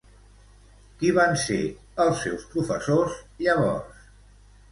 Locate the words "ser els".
1.41-2.23